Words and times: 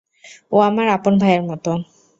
ও 0.51 0.57
আমার 0.61 0.87
আপন 0.87 1.13
ভাইয়ের 1.17 1.43
মতো। 1.43 1.71